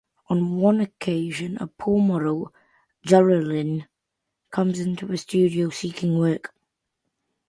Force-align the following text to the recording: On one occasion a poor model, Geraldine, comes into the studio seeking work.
On 0.31 0.57
one 0.57 0.81
occasion 0.81 1.57
a 1.57 1.67
poor 1.67 2.01
model, 2.01 2.51
Geraldine, 3.03 3.87
comes 4.49 4.79
into 4.79 5.05
the 5.05 5.15
studio 5.15 5.69
seeking 5.69 6.17
work. 6.17 6.55